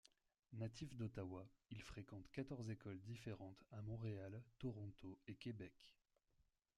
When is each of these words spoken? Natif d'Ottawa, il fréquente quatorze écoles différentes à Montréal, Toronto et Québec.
Natif 0.53 0.95
d'Ottawa, 0.95 1.47
il 1.69 1.83
fréquente 1.83 2.27
quatorze 2.31 2.71
écoles 2.71 2.99
différentes 3.01 3.63
à 3.69 3.83
Montréal, 3.83 4.41
Toronto 4.57 5.19
et 5.27 5.35
Québec. 5.35 5.75